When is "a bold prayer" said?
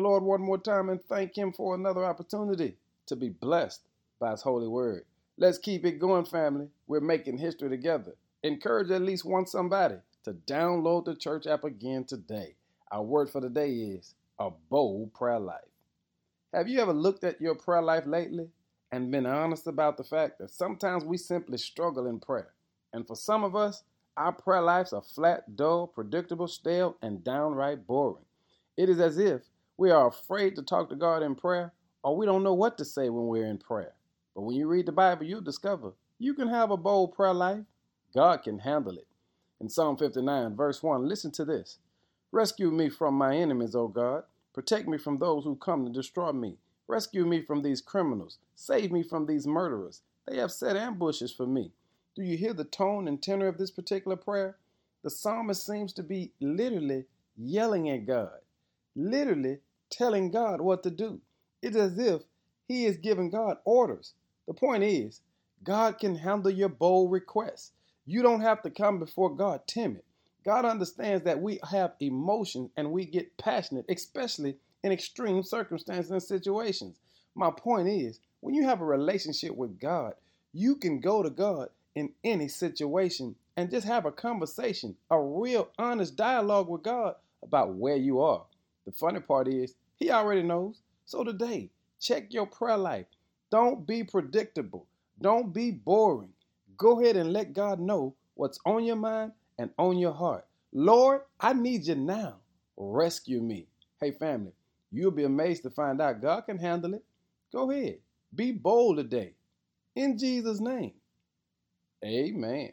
14.38-15.38, 36.70-37.32